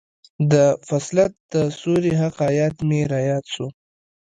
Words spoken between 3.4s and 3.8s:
سو.